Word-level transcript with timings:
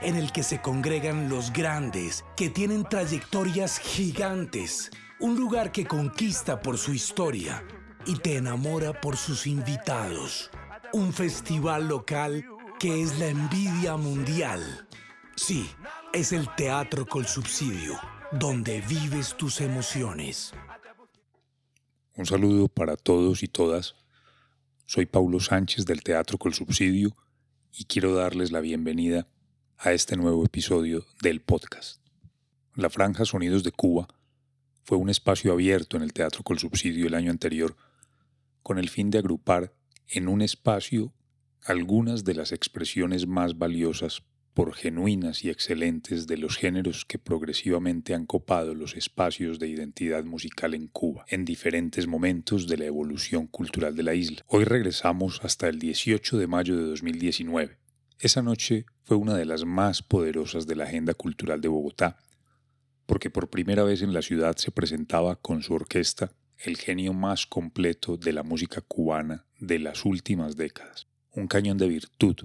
en 0.00 0.16
el 0.16 0.32
que 0.32 0.42
se 0.42 0.60
congregan 0.60 1.28
los 1.28 1.52
grandes, 1.52 2.24
que 2.36 2.50
tienen 2.50 2.84
trayectorias 2.84 3.78
gigantes. 3.78 4.90
Un 5.20 5.36
lugar 5.36 5.72
que 5.72 5.86
conquista 5.86 6.60
por 6.60 6.78
su 6.78 6.92
historia 6.92 7.64
y 8.06 8.16
te 8.16 8.36
enamora 8.36 9.00
por 9.00 9.16
sus 9.16 9.46
invitados. 9.46 10.50
Un 10.92 11.12
festival 11.12 11.88
local 11.88 12.44
que 12.78 13.02
es 13.02 13.18
la 13.18 13.26
envidia 13.26 13.96
mundial. 13.96 14.86
Sí, 15.36 15.68
es 16.12 16.32
el 16.32 16.48
teatro 16.54 17.06
con 17.06 17.26
subsidio, 17.26 17.98
donde 18.32 18.80
vives 18.82 19.36
tus 19.36 19.60
emociones. 19.60 20.52
Un 22.14 22.26
saludo 22.26 22.68
para 22.68 22.96
todos 22.96 23.42
y 23.42 23.48
todas. 23.48 23.94
Soy 24.86 25.06
Paulo 25.06 25.38
Sánchez 25.40 25.84
del 25.84 26.02
Teatro 26.02 26.38
Col 26.38 26.54
Subsidio 26.54 27.16
y 27.72 27.84
quiero 27.84 28.14
darles 28.14 28.50
la 28.52 28.60
bienvenida 28.60 29.26
a 29.80 29.92
este 29.92 30.16
nuevo 30.16 30.44
episodio 30.44 31.06
del 31.22 31.40
podcast. 31.40 32.02
La 32.74 32.90
Franja 32.90 33.24
Sonidos 33.24 33.62
de 33.62 33.70
Cuba 33.70 34.08
fue 34.82 34.98
un 34.98 35.08
espacio 35.08 35.52
abierto 35.52 35.96
en 35.96 36.02
el 36.02 36.12
Teatro 36.12 36.42
Col 36.42 36.58
Subsidio 36.58 37.06
el 37.06 37.14
año 37.14 37.30
anterior 37.30 37.76
con 38.64 38.80
el 38.80 38.88
fin 38.88 39.10
de 39.10 39.18
agrupar 39.18 39.72
en 40.08 40.26
un 40.26 40.42
espacio 40.42 41.14
algunas 41.64 42.24
de 42.24 42.34
las 42.34 42.50
expresiones 42.50 43.28
más 43.28 43.56
valiosas 43.56 44.24
por 44.52 44.74
genuinas 44.74 45.44
y 45.44 45.50
excelentes 45.50 46.26
de 46.26 46.38
los 46.38 46.56
géneros 46.56 47.04
que 47.04 47.20
progresivamente 47.20 48.14
han 48.14 48.26
copado 48.26 48.74
los 48.74 48.96
espacios 48.96 49.60
de 49.60 49.68
identidad 49.68 50.24
musical 50.24 50.74
en 50.74 50.88
Cuba 50.88 51.24
en 51.28 51.44
diferentes 51.44 52.08
momentos 52.08 52.66
de 52.66 52.78
la 52.78 52.86
evolución 52.86 53.46
cultural 53.46 53.94
de 53.94 54.02
la 54.02 54.14
isla. 54.14 54.42
Hoy 54.48 54.64
regresamos 54.64 55.40
hasta 55.44 55.68
el 55.68 55.78
18 55.78 56.36
de 56.36 56.46
mayo 56.48 56.76
de 56.76 56.82
2019. 56.82 57.87
Esa 58.18 58.42
noche 58.42 58.86
fue 59.04 59.16
una 59.16 59.34
de 59.34 59.44
las 59.44 59.64
más 59.64 60.02
poderosas 60.02 60.66
de 60.66 60.76
la 60.76 60.84
agenda 60.84 61.14
cultural 61.14 61.60
de 61.60 61.68
Bogotá, 61.68 62.18
porque 63.06 63.30
por 63.30 63.48
primera 63.48 63.84
vez 63.84 64.02
en 64.02 64.12
la 64.12 64.22
ciudad 64.22 64.56
se 64.56 64.70
presentaba 64.70 65.36
con 65.36 65.62
su 65.62 65.74
orquesta 65.74 66.32
el 66.58 66.76
genio 66.76 67.12
más 67.12 67.46
completo 67.46 68.16
de 68.16 68.32
la 68.32 68.42
música 68.42 68.80
cubana 68.80 69.46
de 69.60 69.78
las 69.78 70.04
últimas 70.04 70.56
décadas 70.56 71.08
un 71.38 71.46
cañón 71.46 71.78
de 71.78 71.88
virtud, 71.88 72.36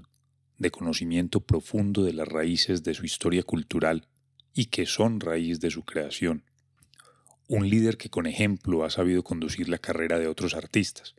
de 0.57 0.71
conocimiento 0.71 1.41
profundo 1.41 2.03
de 2.03 2.13
las 2.13 2.27
raíces 2.27 2.83
de 2.83 2.94
su 2.94 3.05
historia 3.05 3.44
cultural 3.44 4.07
y 4.53 4.66
que 4.66 4.85
son 4.85 5.19
raíz 5.19 5.59
de 5.59 5.71
su 5.71 5.83
creación. 5.83 6.44
Un 7.47 7.69
líder 7.69 7.97
que 7.97 8.09
con 8.09 8.27
ejemplo 8.27 8.85
ha 8.85 8.89
sabido 8.89 9.23
conducir 9.23 9.67
la 9.67 9.79
carrera 9.79 10.19
de 10.19 10.27
otros 10.27 10.53
artistas, 10.53 11.16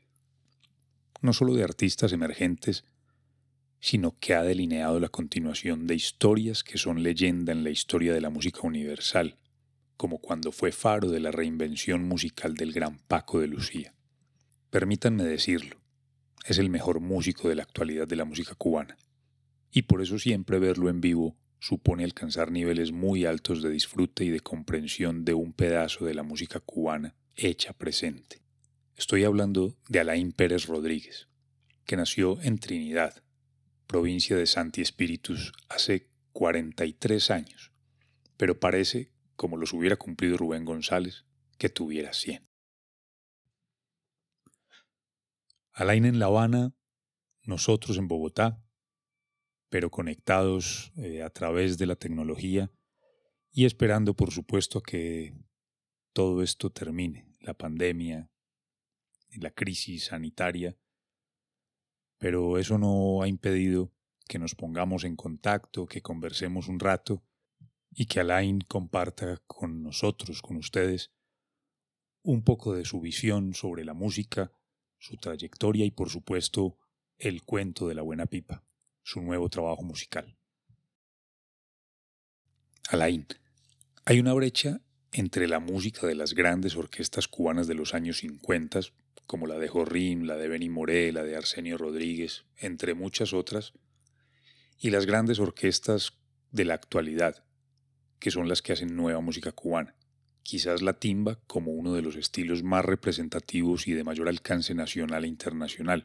no 1.20 1.32
solo 1.32 1.54
de 1.54 1.64
artistas 1.64 2.12
emergentes, 2.12 2.84
sino 3.84 4.16
que 4.18 4.32
ha 4.32 4.42
delineado 4.42 4.98
la 4.98 5.10
continuación 5.10 5.86
de 5.86 5.94
historias 5.94 6.64
que 6.64 6.78
son 6.78 7.02
leyenda 7.02 7.52
en 7.52 7.64
la 7.64 7.68
historia 7.68 8.14
de 8.14 8.22
la 8.22 8.30
música 8.30 8.60
universal, 8.62 9.36
como 9.98 10.20
cuando 10.20 10.52
fue 10.52 10.72
faro 10.72 11.10
de 11.10 11.20
la 11.20 11.30
reinvención 11.30 12.02
musical 12.08 12.54
del 12.54 12.72
gran 12.72 12.96
Paco 12.96 13.40
de 13.40 13.46
Lucía. 13.46 13.94
Permítanme 14.70 15.24
decirlo, 15.24 15.82
es 16.46 16.56
el 16.56 16.70
mejor 16.70 17.00
músico 17.00 17.50
de 17.50 17.56
la 17.56 17.64
actualidad 17.64 18.08
de 18.08 18.16
la 18.16 18.24
música 18.24 18.54
cubana. 18.54 18.96
Y 19.70 19.82
por 19.82 20.00
eso 20.00 20.18
siempre 20.18 20.58
verlo 20.58 20.88
en 20.88 21.02
vivo 21.02 21.36
supone 21.58 22.04
alcanzar 22.04 22.50
niveles 22.50 22.90
muy 22.90 23.26
altos 23.26 23.62
de 23.62 23.68
disfrute 23.68 24.24
y 24.24 24.30
de 24.30 24.40
comprensión 24.40 25.26
de 25.26 25.34
un 25.34 25.52
pedazo 25.52 26.06
de 26.06 26.14
la 26.14 26.22
música 26.22 26.58
cubana 26.58 27.16
hecha 27.36 27.74
presente. 27.74 28.40
Estoy 28.96 29.24
hablando 29.24 29.76
de 29.90 30.00
Alain 30.00 30.32
Pérez 30.32 30.68
Rodríguez, 30.68 31.28
que 31.84 31.96
nació 31.96 32.40
en 32.40 32.56
Trinidad, 32.56 33.23
provincia 33.86 34.36
de 34.36 34.46
Santi 34.46 34.80
Espíritus, 34.80 35.52
hace 35.68 36.10
43 36.32 37.30
años, 37.30 37.72
pero 38.36 38.58
parece, 38.58 39.12
como 39.36 39.56
los 39.56 39.72
hubiera 39.72 39.96
cumplido 39.96 40.36
Rubén 40.36 40.64
González, 40.64 41.24
que 41.58 41.68
tuviera 41.68 42.12
100. 42.12 42.48
Alain 45.72 46.04
en 46.04 46.18
La 46.18 46.26
Habana, 46.26 46.74
nosotros 47.42 47.98
en 47.98 48.08
Bogotá, 48.08 48.64
pero 49.68 49.90
conectados 49.90 50.92
eh, 50.96 51.22
a 51.22 51.30
través 51.30 51.78
de 51.78 51.86
la 51.86 51.96
tecnología 51.96 52.70
y 53.50 53.64
esperando, 53.64 54.14
por 54.14 54.30
supuesto, 54.30 54.80
que 54.80 55.34
todo 56.12 56.42
esto 56.42 56.70
termine, 56.70 57.26
la 57.40 57.54
pandemia, 57.54 58.30
la 59.30 59.50
crisis 59.50 60.06
sanitaria, 60.06 60.76
pero 62.24 62.56
eso 62.56 62.78
no 62.78 63.20
ha 63.20 63.28
impedido 63.28 63.92
que 64.26 64.38
nos 64.38 64.54
pongamos 64.54 65.04
en 65.04 65.14
contacto, 65.14 65.84
que 65.84 66.00
conversemos 66.00 66.68
un 66.68 66.80
rato 66.80 67.22
y 67.90 68.06
que 68.06 68.18
Alain 68.18 68.62
comparta 68.62 69.42
con 69.46 69.82
nosotros, 69.82 70.40
con 70.40 70.56
ustedes, 70.56 71.12
un 72.22 72.42
poco 72.42 72.72
de 72.72 72.86
su 72.86 73.02
visión 73.02 73.52
sobre 73.52 73.84
la 73.84 73.92
música 73.92 74.50
su 74.96 75.18
trayectoria 75.18 75.84
y 75.84 75.90
por 75.90 76.08
supuesto 76.08 76.78
el 77.18 77.42
cuento 77.42 77.88
de 77.88 77.94
la 77.94 78.00
buena 78.00 78.24
pipa, 78.24 78.64
su 79.02 79.20
nuevo 79.20 79.50
trabajo 79.50 79.82
musical. 79.82 80.34
Alain, 82.88 83.26
hay 84.06 84.18
una 84.18 84.32
brecha 84.32 84.80
entre 85.14 85.48
la 85.48 85.60
música 85.60 86.06
de 86.06 86.14
las 86.14 86.34
grandes 86.34 86.76
orquestas 86.76 87.28
cubanas 87.28 87.66
de 87.66 87.74
los 87.74 87.94
años 87.94 88.18
50, 88.18 88.80
como 89.26 89.46
la 89.46 89.58
de 89.58 89.68
Jorrín, 89.68 90.26
la 90.26 90.36
de 90.36 90.48
Benny 90.48 90.68
Moré, 90.68 91.12
la 91.12 91.22
de 91.22 91.36
Arsenio 91.36 91.78
Rodríguez, 91.78 92.44
entre 92.58 92.94
muchas 92.94 93.32
otras, 93.32 93.72
y 94.78 94.90
las 94.90 95.06
grandes 95.06 95.38
orquestas 95.38 96.18
de 96.50 96.64
la 96.64 96.74
actualidad, 96.74 97.44
que 98.18 98.30
son 98.30 98.48
las 98.48 98.60
que 98.60 98.72
hacen 98.72 98.96
nueva 98.96 99.20
música 99.20 99.52
cubana 99.52 99.94
quizás 100.44 100.82
la 100.82 100.92
timba 100.92 101.40
como 101.46 101.72
uno 101.72 101.94
de 101.94 102.02
los 102.02 102.16
estilos 102.16 102.62
más 102.62 102.84
representativos 102.84 103.88
y 103.88 103.94
de 103.94 104.04
mayor 104.04 104.28
alcance 104.28 104.74
nacional 104.74 105.24
e 105.24 105.28
internacional, 105.28 106.04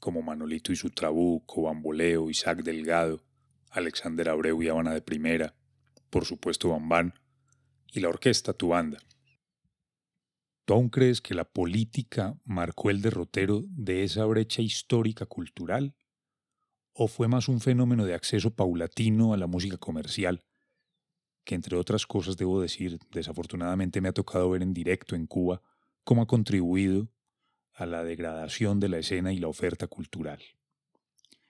como 0.00 0.22
Manolito 0.22 0.72
y 0.72 0.76
su 0.76 0.90
Trabuco, 0.90 1.62
Bamboleo, 1.62 2.30
Isaac 2.30 2.62
Delgado, 2.62 3.24
Alexander 3.70 4.28
Abreu 4.28 4.62
y 4.62 4.68
Habana 4.68 4.94
de 4.94 5.02
Primera, 5.02 5.54
por 6.10 6.24
supuesto 6.24 6.68
Bambán, 6.68 7.14
y 7.94 8.00
la 8.00 8.08
orquesta 8.08 8.52
Tu 8.52 8.68
Banda. 8.68 8.98
¿Tú 10.66 10.74
aún 10.74 10.88
crees 10.88 11.20
que 11.20 11.34
la 11.34 11.44
política 11.44 12.36
marcó 12.44 12.90
el 12.90 13.00
derrotero 13.00 13.62
de 13.68 14.04
esa 14.04 14.24
brecha 14.24 14.62
histórica 14.62 15.26
cultural? 15.26 15.94
¿O 16.92 17.08
fue 17.08 17.28
más 17.28 17.48
un 17.48 17.60
fenómeno 17.60 18.04
de 18.04 18.14
acceso 18.14 18.50
paulatino 18.54 19.32
a 19.32 19.36
la 19.36 19.46
música 19.46 19.78
comercial? 19.78 20.44
que 21.44 21.54
entre 21.54 21.76
otras 21.76 22.06
cosas 22.06 22.36
debo 22.36 22.60
decir, 22.60 22.98
desafortunadamente 23.12 24.00
me 24.00 24.08
ha 24.08 24.12
tocado 24.12 24.50
ver 24.50 24.62
en 24.62 24.72
directo 24.72 25.14
en 25.14 25.26
Cuba 25.26 25.62
cómo 26.02 26.22
ha 26.22 26.26
contribuido 26.26 27.08
a 27.74 27.86
la 27.86 28.02
degradación 28.02 28.80
de 28.80 28.88
la 28.88 28.98
escena 28.98 29.32
y 29.32 29.38
la 29.38 29.48
oferta 29.48 29.86
cultural. 29.86 30.40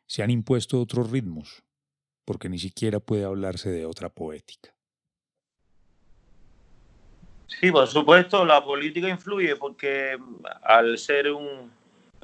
Se 0.06 0.22
han 0.22 0.30
impuesto 0.30 0.80
otros 0.80 1.10
ritmos, 1.10 1.62
porque 2.24 2.48
ni 2.48 2.58
siquiera 2.58 3.00
puede 3.00 3.24
hablarse 3.24 3.70
de 3.70 3.86
otra 3.86 4.12
poética. 4.12 4.73
Sí, 7.60 7.70
por 7.70 7.86
supuesto, 7.86 8.44
la 8.44 8.62
política 8.62 9.08
influye 9.08 9.56
porque 9.56 10.18
al 10.62 10.98
ser 10.98 11.30
un, 11.30 11.70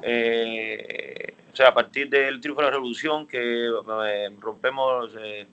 eh, 0.02 1.34
o 1.52 1.56
sea, 1.56 1.68
a 1.68 1.74
partir 1.74 2.08
del 2.08 2.40
triunfo 2.40 2.60
de 2.60 2.66
la 2.66 2.72
revolución 2.72 3.26
que 3.26 3.66
eh, 3.66 4.36
rompemos 4.40 5.10
eh, 5.18 5.46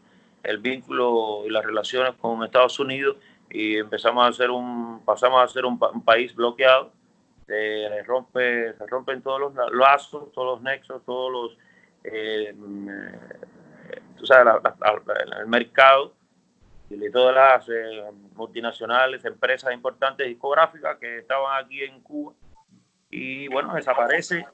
el 0.43 0.57
vínculo 0.59 1.43
y 1.45 1.49
las 1.49 1.63
relaciones 1.63 2.13
con 2.15 2.43
Estados 2.43 2.79
Unidos 2.79 3.17
y 3.49 3.77
empezamos 3.77 4.27
a 4.27 4.33
ser 4.33 4.51
un, 4.51 5.01
pasamos 5.05 5.43
a 5.43 5.47
ser 5.47 5.65
un, 5.65 5.79
país 6.03 6.35
bloqueado. 6.35 6.91
Se, 7.45 8.03
rompe, 8.03 8.73
se 8.73 8.87
rompen 8.87 9.21
todos 9.21 9.39
los 9.39 9.53
lazos, 9.73 10.31
todos 10.33 10.55
los 10.55 10.61
nexos, 10.61 11.01
todos 11.05 11.31
los, 11.31 11.57
eh, 12.03 12.53
tú 14.17 14.25
sabes, 14.25 14.53
el 15.39 15.47
mercado 15.47 16.16
y 16.89 17.11
todas 17.11 17.35
las 17.35 17.69
eh, 17.69 18.03
multinacionales, 18.33 19.23
empresas 19.25 19.73
importantes 19.73 20.27
discográficas 20.27 20.97
que 20.97 21.19
estaban 21.19 21.63
aquí 21.63 21.83
en 21.83 22.01
Cuba. 22.01 22.33
Y 23.09 23.47
bueno, 23.49 23.73
desaparece, 23.73 24.45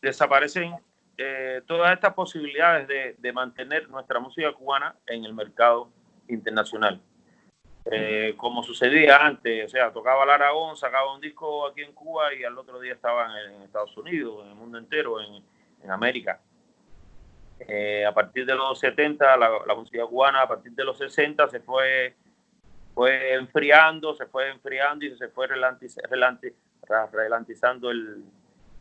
desaparecen 0.00 0.74
eh, 1.16 1.62
todas 1.66 1.92
estas 1.92 2.14
posibilidades 2.14 2.86
de, 2.88 3.14
de, 3.18 3.32
mantener 3.32 3.88
nuestra 3.88 4.20
música 4.20 4.52
cubana 4.52 4.94
en 5.06 5.24
el 5.24 5.34
mercado 5.34 5.90
internacional. 6.28 7.00
Eh, 7.86 8.34
como 8.36 8.62
sucedía 8.62 9.24
antes, 9.24 9.64
o 9.64 9.68
sea, 9.68 9.92
tocaba 9.92 10.24
el 10.24 10.30
Aragón, 10.30 10.76
sacaba 10.76 11.14
un 11.14 11.20
disco 11.20 11.66
aquí 11.66 11.82
en 11.82 11.92
Cuba 11.92 12.34
y 12.34 12.44
al 12.44 12.56
otro 12.56 12.78
día 12.78 12.92
estaba 12.92 13.28
en, 13.42 13.62
Estados 13.62 13.96
Unidos, 13.96 14.44
en 14.44 14.50
el 14.50 14.54
mundo 14.54 14.78
entero, 14.78 15.20
en, 15.20 15.42
en 15.82 15.90
América. 15.90 16.40
Eh, 17.68 18.04
a 18.06 18.12
partir 18.12 18.46
de 18.46 18.54
los 18.54 18.78
70, 18.78 19.36
la, 19.36 19.50
la, 19.66 19.74
música 19.74 20.04
cubana, 20.06 20.42
a 20.42 20.48
partir 20.48 20.72
de 20.72 20.84
los 20.84 20.96
60, 20.98 21.48
se 21.48 21.60
fue, 21.60 22.16
fue 22.94 23.34
enfriando, 23.34 24.14
se 24.14 24.26
fue 24.26 24.48
enfriando 24.48 25.04
y 25.04 25.16
se 25.16 25.28
fue 25.28 25.46
relantizando 25.46 27.90
el, 27.90 28.24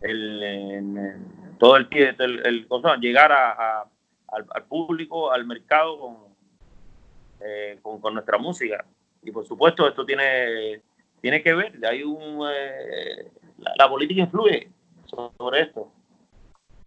el, 0.02 1.16
todo 1.58 1.76
el 1.76 1.90
tiempo, 1.90 2.24
el, 2.24 2.46
el, 2.46 2.68
llegar 3.02 3.32
a, 3.32 3.86
al, 4.28 4.64
público, 4.68 5.32
al 5.32 5.46
mercado 5.46 6.00
con, 6.00 6.18
eh, 7.42 7.80
con, 7.82 8.00
con, 8.00 8.14
nuestra 8.14 8.38
música. 8.38 8.86
Y 9.22 9.32
por 9.32 9.46
supuesto 9.46 9.88
esto 9.88 10.06
tiene, 10.06 10.82
tiene 11.22 11.44
que 11.44 11.54
ver, 11.54 11.74
hay 11.86 12.04
un, 12.04 12.48
eh, 12.50 13.30
la, 13.78 13.90
política 13.90 14.22
influye 14.22 14.70
sobre 15.06 15.62
esto. 15.62 15.92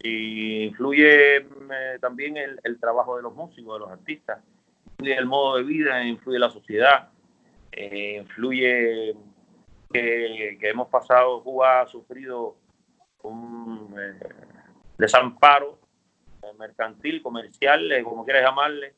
Y 0.03 0.65
influye 0.65 1.37
eh, 1.37 1.97
también 2.01 2.35
el, 2.35 2.59
el, 2.63 2.79
trabajo 2.79 3.15
de 3.15 3.23
los 3.23 3.33
músicos, 3.33 3.75
de 3.75 3.79
los 3.79 3.89
artistas, 3.89 4.43
influye 4.91 5.17
el 5.17 5.25
modo 5.25 5.57
de 5.57 5.63
vida, 5.63 6.03
influye 6.03 6.37
la 6.37 6.49
sociedad, 6.49 7.09
eh, 7.71 8.17
influye 8.21 9.15
que, 9.91 10.57
que, 10.59 10.69
hemos 10.69 10.89
pasado, 10.89 11.41
Cuba 11.41 11.81
ha 11.81 11.87
sufrido 11.87 12.57
un 13.21 13.95
eh, 13.97 14.19
desamparo 14.97 15.79
mercantil, 16.59 17.21
comercial, 17.21 17.89
como 18.03 18.25
quieras 18.25 18.43
llamarle, 18.43 18.93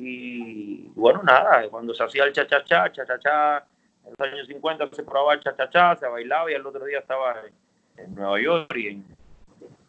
y 0.00 0.88
bueno, 0.94 1.22
nada, 1.24 1.68
cuando 1.70 1.92
se 1.92 2.04
hacía 2.04 2.24
el 2.24 2.32
cha-cha-cha, 2.32 2.92
cha-cha-cha, 2.92 3.66
en 4.04 4.14
los 4.16 4.32
años 4.32 4.46
50 4.46 4.88
se 4.92 5.02
probaba 5.02 5.34
el 5.34 5.40
cha-cha-cha, 5.40 5.96
se 5.96 6.06
bailaba 6.06 6.50
y 6.50 6.54
el 6.54 6.64
otro 6.64 6.84
día 6.84 7.00
estaba 7.00 7.42
en 7.96 8.14
Nueva 8.14 8.40
York 8.40 8.72
y 8.76 8.86
en, 8.88 9.17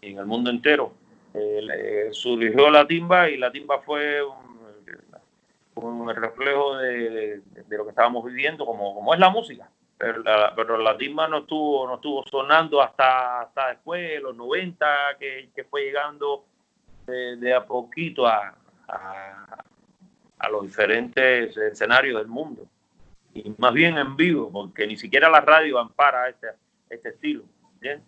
en 0.01 0.17
el 0.17 0.25
mundo 0.25 0.49
entero. 0.49 0.93
Eh, 1.33 2.09
surgió 2.11 2.69
la 2.69 2.87
timba 2.87 3.29
y 3.29 3.37
la 3.37 3.51
timba 3.51 3.79
fue 3.79 4.21
un, 4.23 6.13
reflejo 6.13 6.77
de, 6.77 7.41
lo 7.69 7.83
que 7.85 7.89
estábamos 7.91 8.25
viviendo, 8.25 8.65
como, 8.65 8.93
como 8.93 9.13
es 9.13 9.19
la 9.19 9.29
música. 9.29 9.69
Pero 9.97 10.77
la, 10.77 10.97
timba 10.97 11.27
no 11.27 11.39
estuvo, 11.39 11.85
no 11.87 11.95
estuvo 11.95 12.25
sonando 12.25 12.81
hasta, 12.81 13.41
hasta 13.41 13.69
después, 13.69 14.01
de 14.09 14.19
los 14.21 14.35
90, 14.35 14.87
que, 15.19 15.65
fue 15.69 15.83
llegando 15.83 16.45
de, 17.05 17.53
a 17.53 17.65
poquito 17.65 18.25
a, 18.25 18.55
a, 18.87 19.63
a 20.39 20.49
los 20.49 20.63
diferentes 20.63 21.55
escenarios 21.57 22.17
del 22.17 22.27
mundo. 22.27 22.65
Y 23.33 23.53
más 23.57 23.73
bien 23.73 23.97
en 23.97 24.15
vivo, 24.15 24.49
porque 24.51 24.87
ni 24.87 24.97
siquiera 24.97 25.29
la 25.29 25.41
radio 25.41 25.77
ampara 25.79 26.29
este, 26.29 26.47
este 26.89 27.09
estilo. 27.09 27.43
¿bien? 27.79 28.01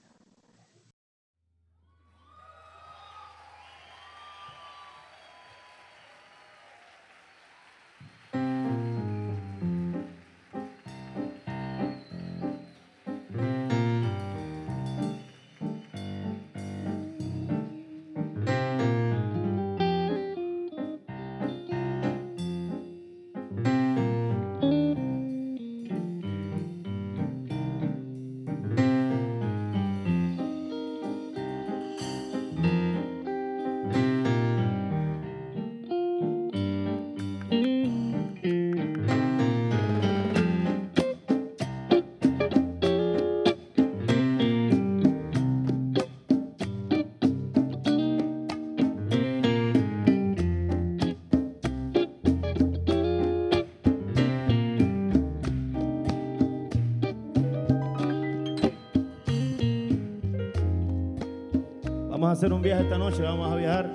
Hacer 62.42 62.54
un 62.54 62.64
viaje 62.64 62.82
esta 62.82 62.98
noche, 62.98 63.22
vamos 63.22 63.52
a 63.52 63.56
viajar 63.56 63.88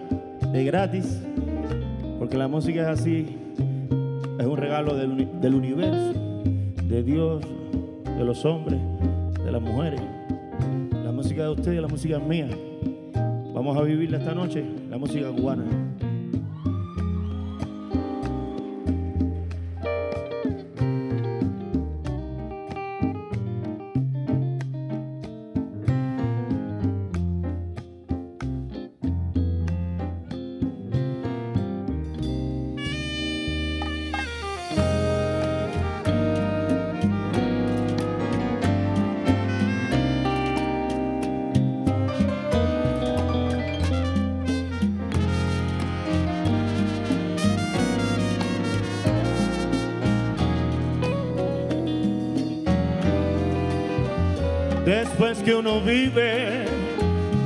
de 0.53 0.65
gratis, 0.65 1.21
porque 2.21 2.39
la 2.39 2.47
música 2.47 2.83
es 2.83 3.01
así, 3.01 3.27
es 4.39 4.47
un 4.47 4.57
regalo 4.57 4.95
del, 4.95 5.41
del 5.41 5.53
universo, 5.53 6.13
de 6.85 7.03
Dios, 7.03 7.43
de 8.05 8.25
los 8.25 8.45
hombres, 8.45 8.79
de 9.45 9.51
las 9.51 9.61
mujeres. 9.61 10.01
La 11.03 11.11
música 11.11 11.43
de 11.43 11.49
ustedes, 11.49 11.83
la 11.83 11.89
música 11.89 12.19
es 12.19 12.23
mía. 12.23 12.49
Vamos 13.53 13.77
a 13.77 13.83
vivirla 13.83 14.19
esta 14.19 14.33
noche, 14.33 14.65
la 14.91 14.97
música 14.97 15.29
cubana. 15.33 15.65
Después 55.18 55.38
que 55.38 55.54
uno 55.54 55.80
vive 55.80 56.66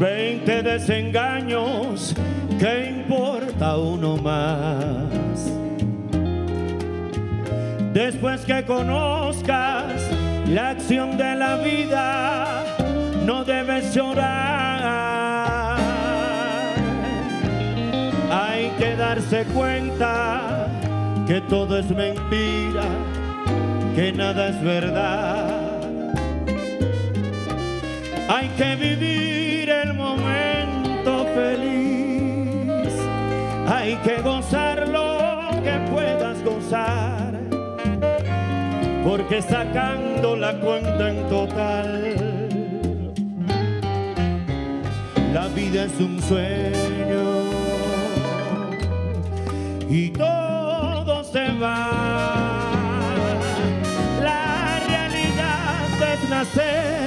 20 0.00 0.62
desengaños, 0.64 2.16
¿qué 2.58 2.96
importa 2.96 3.76
uno 3.76 4.16
más? 4.16 5.52
Después 7.92 8.40
que 8.40 8.64
conozcas 8.64 10.02
la 10.48 10.70
acción 10.70 11.16
de 11.16 11.36
la 11.36 11.58
vida, 11.58 12.64
no 13.24 13.44
debes 13.44 13.94
llorar. 13.94 15.78
Hay 18.32 18.68
que 18.80 18.96
darse 18.96 19.44
cuenta 19.54 20.66
que 21.24 21.40
todo 21.42 21.78
es 21.78 21.88
mentira, 21.90 22.82
que 23.94 24.12
nada 24.12 24.48
es 24.48 24.60
verdad 24.60 25.39
que 28.60 28.76
vivir 28.76 29.70
el 29.70 29.94
momento 29.94 31.24
feliz. 31.34 32.92
Hay 33.66 33.96
que 34.04 34.20
gozar 34.20 34.86
lo 34.86 35.48
que 35.64 35.78
puedas 35.90 36.44
gozar. 36.44 37.40
Porque 39.02 39.40
sacando 39.40 40.36
la 40.36 40.60
cuenta 40.60 41.08
en 41.08 41.26
total, 41.30 42.48
la 45.32 45.48
vida 45.48 45.84
es 45.84 45.98
un 45.98 46.20
sueño 46.20 47.24
y 49.88 50.10
todo 50.10 51.24
se 51.24 51.46
va. 51.52 51.88
La 54.22 54.80
realidad 54.86 56.12
es 56.12 56.28
nacer 56.28 56.99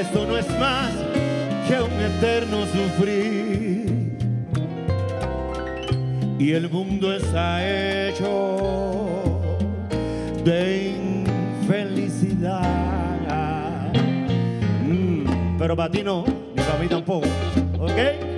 esto 0.00 0.26
no 0.26 0.36
es 0.36 0.46
más 0.58 0.92
que 1.66 1.80
un 1.80 2.00
eterno 2.00 2.66
sufrir. 2.66 4.16
Y 6.38 6.52
el 6.52 6.68
mundo 6.68 7.14
está 7.14 7.66
hecho 7.66 9.40
de 10.44 11.24
felicidad. 11.66 12.62
Mm, 14.86 15.58
pero 15.58 15.74
para 15.74 15.90
ti 15.90 16.02
no, 16.02 16.24
ni 16.54 16.62
para 16.62 16.78
mí 16.78 16.88
tampoco. 16.88 17.26
¿Ok? 17.80 18.35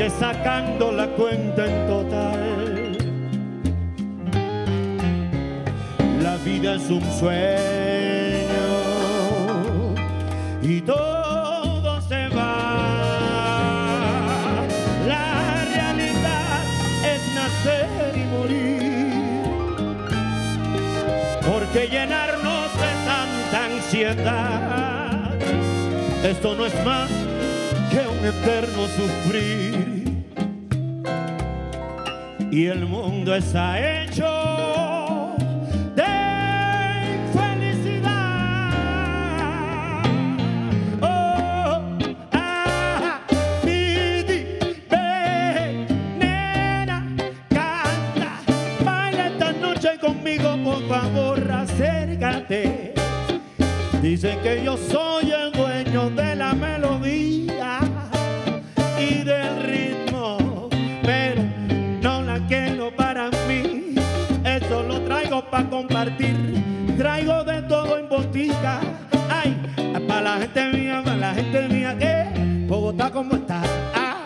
Porque 0.00 0.16
sacando 0.18 0.92
la 0.92 1.08
cuenta 1.08 1.66
en 1.66 1.86
total, 1.86 2.96
la 6.22 6.36
vida 6.38 6.76
es 6.76 6.88
un 6.88 7.02
sueño 7.12 7.36
y 10.62 10.80
todo 10.80 12.00
se 12.00 12.28
va. 12.28 12.86
La 15.06 15.66
realidad 15.66 16.62
es 17.04 17.20
nacer 17.34 18.16
y 18.16 18.24
morir. 18.24 19.02
Porque 21.46 21.88
llenarnos 21.88 22.72
de 22.72 22.92
tanta 23.04 23.66
ansiedad, 23.66 25.34
esto 26.24 26.54
no 26.54 26.64
es 26.64 26.84
más 26.86 27.10
que 27.90 27.98
un 27.98 28.24
eterno 28.24 28.86
sufrir. 28.96 29.89
Y 32.52 32.66
el 32.66 32.84
mundo 32.84 33.32
está 33.34 33.78
hecho 33.78 35.36
de 35.94 36.02
infelicidad. 37.28 38.72
Oh, 41.00 41.80
ah, 42.32 43.20
Midi, 43.64 44.58
ven, 44.90 45.86
nena, 46.18 47.06
canta, 47.48 48.40
baila 48.84 49.28
esta 49.28 49.52
noche 49.52 49.96
conmigo, 50.00 50.56
por 50.64 50.88
favor, 50.88 51.52
acércate. 51.52 52.94
Dicen 54.02 54.40
que 54.42 54.64
yo 54.64 54.76
soy 54.76 55.19
que 73.10 73.18
Bogotá 73.18 73.22
como 73.22 73.34
está. 73.36 73.62
Ah, 73.94 74.22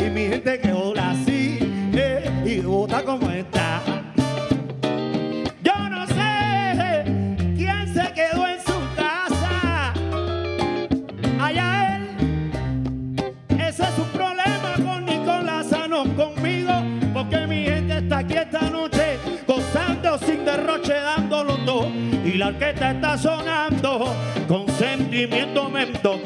y 0.00 0.10
mi 0.10 0.26
gente 0.28 0.58
que 0.60 0.72
hola 0.72 1.14
sí, 1.24 1.58
eh, 1.94 2.30
y 2.44 2.60
Bogotá 2.60 3.02
como 3.04 3.30
está. 3.30 3.82
Yo 5.62 5.88
no 5.88 6.06
sé 6.06 7.04
quién 7.56 7.94
se 7.94 8.12
quedó 8.12 8.46
en 8.48 8.60
su 8.60 8.78
casa. 8.96 9.92
Allá 11.40 11.96
él. 11.96 12.50
Ese 13.50 13.82
es 13.84 13.94
su 13.94 14.04
problema 14.12 14.74
con 14.84 15.04
Nicolás, 15.04 15.66
no 15.88 16.04
conmigo. 16.16 16.72
Porque 17.12 17.46
mi 17.46 17.64
gente 17.64 17.98
está 17.98 18.18
aquí 18.18 18.34
esta 18.34 18.70
noche 18.70 19.18
gozando 19.46 20.18
sin 20.18 20.44
derroche, 20.44 20.94
dándolo 20.94 21.56
todo. 21.64 21.88
Y 22.24 22.32
la 22.32 22.48
orquesta 22.48 22.92
está 22.92 23.16
sonando 23.16 24.14
con 24.48 24.68
sentimiento 24.70 25.68
mento. 25.70 26.20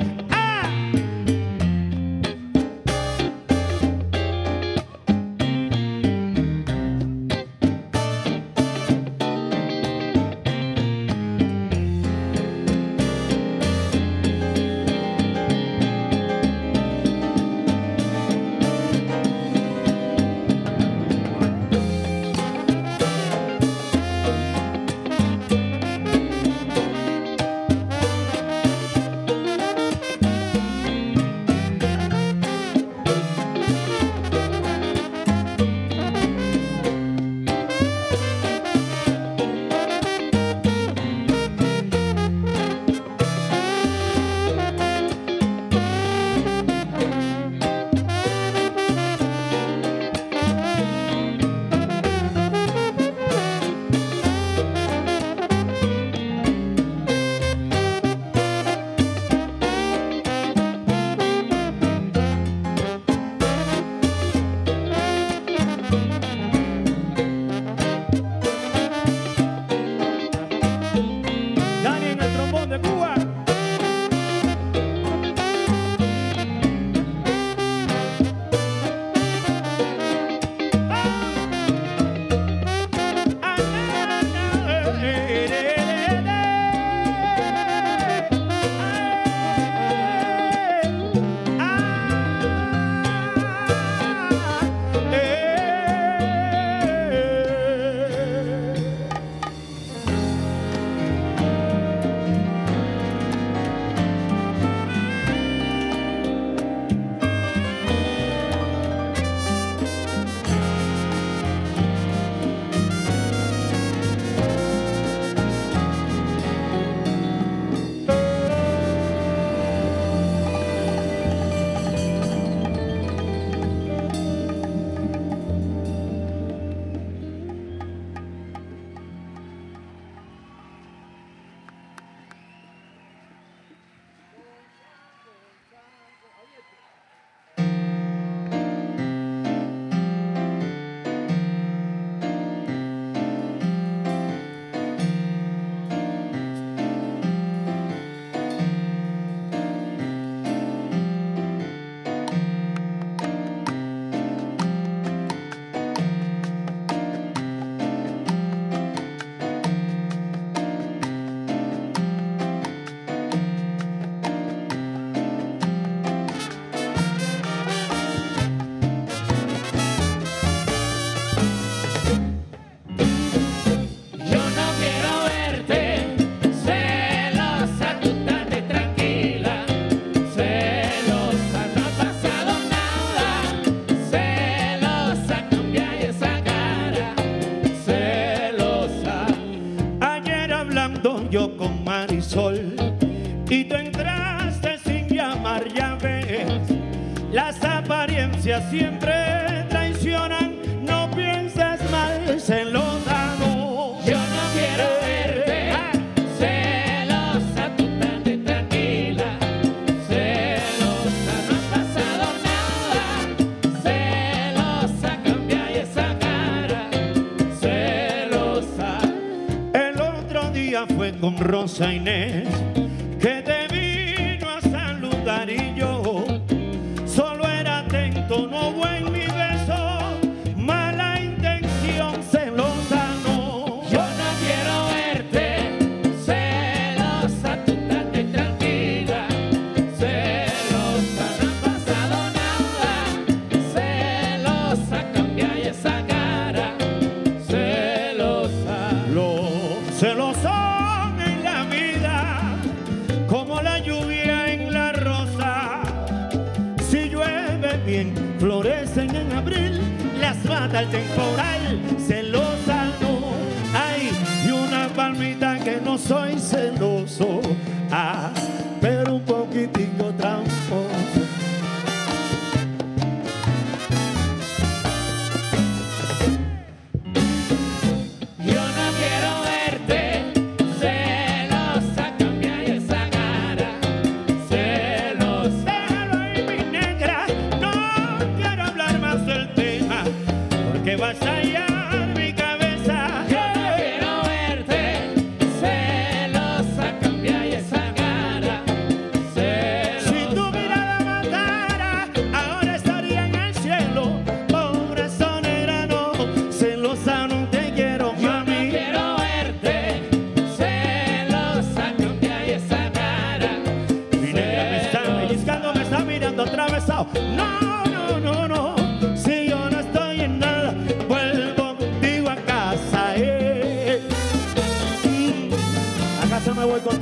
trombone 72.40 72.74
é 72.74 72.78
de 72.78 72.88
Cuba. 72.88 73.19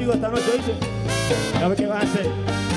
conmigo 0.09 0.15
esta 0.15 0.29
noche, 0.29 0.57
¿viste? 0.57 1.63
A 1.65 1.69
ver 1.69 1.77
qué 1.77 1.87
vas 1.87 2.03
a 2.03 2.07
hacer. 2.07 2.68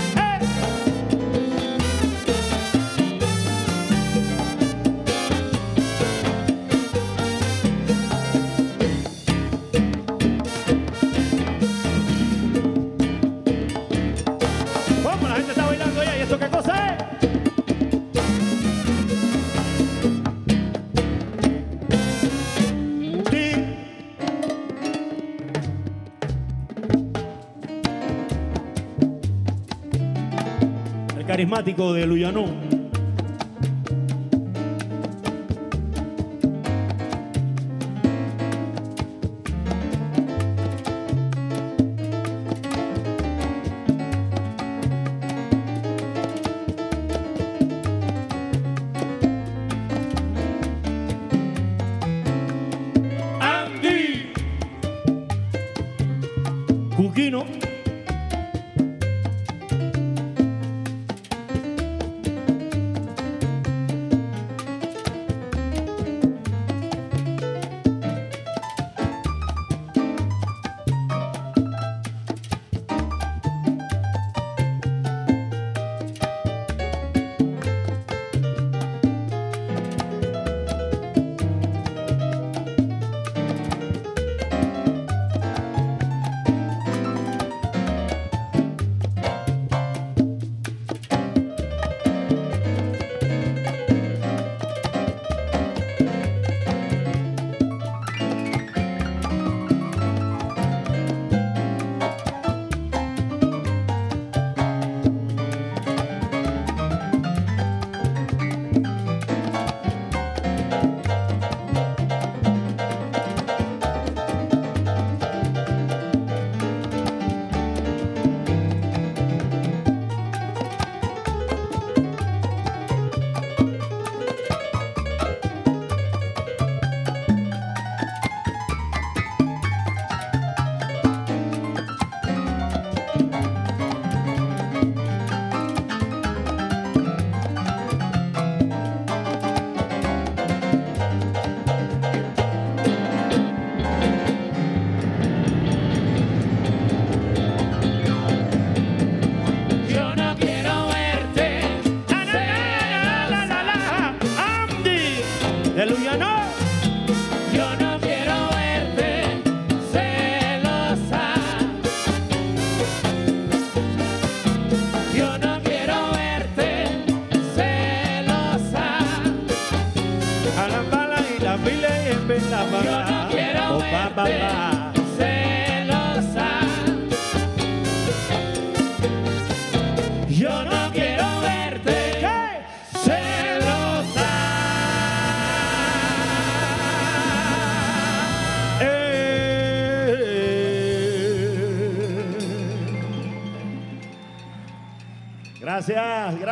carismático 31.51 31.93
de 31.93 32.07
Luyanón. 32.07 32.70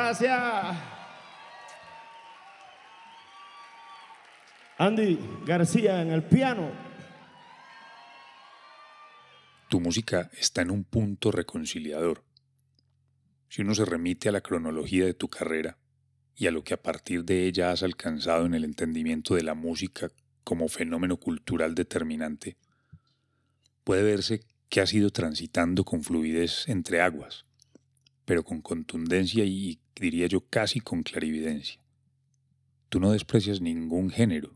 Gracias. 0.10 0.76
Andy 4.80 5.20
García 5.46 6.02
en 6.02 6.10
el 6.10 6.24
piano. 6.24 6.72
Tu 9.70 9.80
música 9.80 10.32
está 10.34 10.64
en 10.64 10.72
un 10.72 10.84
punto 10.84 11.32
reconciliador. 11.32 12.24
Si 13.50 13.62
uno 13.62 13.76
se 13.76 13.86
remite 13.86 14.30
a 14.30 14.32
la 14.32 14.42
cronología 14.42 15.06
de 15.06 15.14
tu 15.14 15.30
carrera 15.30 15.78
y 16.36 16.48
a 16.48 16.52
lo 16.52 16.64
que 16.64 16.74
a 16.74 16.82
partir 16.82 17.24
de 17.24 17.46
ella 17.46 17.70
has 17.70 17.84
alcanzado 17.84 18.48
en 18.48 18.56
el 18.56 18.64
entendimiento 18.64 19.36
de 19.36 19.44
la 19.44 19.54
música 19.54 20.10
como 20.44 20.70
fenómeno 20.70 21.18
cultural 21.18 21.76
determinante, 21.76 22.58
puede 23.84 24.02
verse 24.02 24.42
que 24.70 24.82
has 24.82 24.92
ido 24.92 25.12
transitando 25.12 25.84
con 25.84 26.02
fluidez 26.02 26.68
entre 26.68 27.00
aguas, 27.00 27.46
pero 28.26 28.44
con 28.44 28.62
contundencia 28.62 29.44
y, 29.44 29.80
diría 30.00 30.28
yo, 30.28 30.42
casi 30.50 30.80
con 30.80 31.04
clarividencia. 31.04 31.82
Tú 32.90 33.00
no 33.00 33.12
desprecias 33.12 33.62
ningún 33.62 34.10
género, 34.10 34.52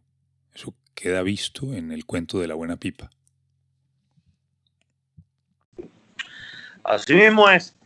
eso 0.54 0.74
queda 0.96 1.22
visto 1.22 1.74
en 1.74 1.92
el 1.92 2.06
cuento 2.06 2.40
de 2.40 2.48
la 2.48 2.56
buena 2.56 2.78
pipa. 2.78 3.10
Así 6.84 7.14
mismo 7.14 7.50
es. 7.50 7.78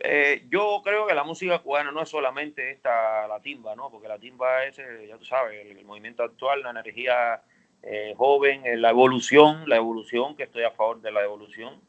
Eh, 0.00 0.46
yo 0.48 0.80
creo 0.82 1.06
que 1.06 1.14
la 1.14 1.24
música 1.24 1.58
cubana 1.58 1.92
no 1.92 2.02
es 2.02 2.08
solamente 2.08 2.70
esta, 2.70 3.28
la 3.28 3.40
timba, 3.40 3.76
¿no? 3.76 3.90
Porque 3.90 4.08
la 4.08 4.18
timba 4.18 4.64
es, 4.64 4.78
eh, 4.78 5.06
ya 5.08 5.18
tú 5.18 5.26
sabes, 5.26 5.66
el, 5.66 5.84
movimiento 5.84 6.22
actual, 6.22 6.62
la 6.62 6.70
energía 6.70 7.42
eh, 7.82 8.14
joven, 8.16 8.64
eh, 8.64 8.76
la 8.76 8.90
evolución, 8.90 9.68
la 9.68 9.76
evolución, 9.76 10.36
que 10.36 10.44
estoy 10.44 10.64
a 10.64 10.70
favor 10.70 11.00
de 11.02 11.12
la 11.12 11.22
evolución, 11.22 11.80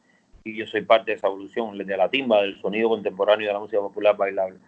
y 0.44 0.56
yo 0.56 0.66
soy 0.66 0.82
parte 0.82 1.12
de 1.12 1.16
esa 1.16 1.28
evolución, 1.28 1.76
de 1.76 1.96
la 1.96 2.10
timba, 2.10 2.42
del 2.42 2.60
sonido 2.60 2.88
contemporáneo 2.90 3.46
de 3.46 3.52
la 3.52 3.60
música 3.60 3.80
popular 3.80 4.16
bailable. 4.16 4.58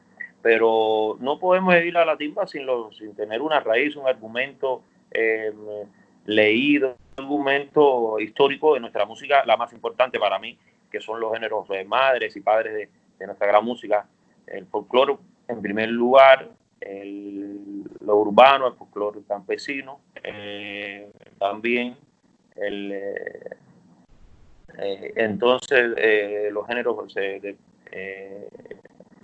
Pero 0.44 1.16
no 1.20 1.38
podemos 1.38 1.74
ir 1.76 1.96
a 1.96 2.04
la 2.04 2.18
timba 2.18 2.46
sin, 2.46 2.66
lo- 2.66 2.92
sin 2.92 3.14
tener 3.16 3.40
una 3.40 3.60
raíz, 3.60 3.96
un 3.96 4.06
argumento 4.06 4.82
eh, 5.10 5.50
leído, 6.26 6.96
un 7.16 7.24
argumento 7.24 8.20
histórico 8.20 8.74
de 8.74 8.80
nuestra 8.80 9.06
música, 9.06 9.42
la 9.46 9.56
más 9.56 9.72
importante 9.72 10.18
para 10.18 10.38
mí, 10.38 10.58
que 10.90 11.00
son 11.00 11.18
los 11.18 11.32
géneros 11.32 11.66
de 11.68 11.82
madres 11.86 12.36
y 12.36 12.42
padres 12.42 12.74
de, 12.74 12.88
de 13.18 13.26
nuestra 13.26 13.46
gran 13.46 13.64
música. 13.64 14.06
El 14.46 14.66
folclore, 14.66 15.16
en 15.48 15.62
primer 15.62 15.88
lugar, 15.88 16.50
el- 16.78 17.84
lo 18.00 18.16
urbano, 18.16 18.66
el 18.66 18.74
folclore 18.74 19.20
campesino, 19.26 20.00
eh, 20.22 21.10
también 21.38 21.96
el, 22.56 22.92
eh, 22.92 23.50
eh, 24.78 25.12
entonces 25.16 25.94
eh, 25.96 26.50
los 26.52 26.66
géneros 26.66 26.96